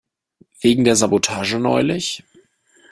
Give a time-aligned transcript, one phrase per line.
[0.59, 2.23] Wegen der Sabotage neulich?